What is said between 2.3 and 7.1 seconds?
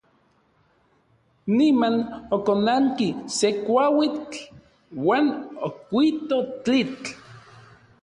okonanki se kuauitl uan okuito tlitl.